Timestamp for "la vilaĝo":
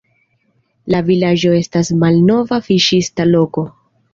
0.93-1.53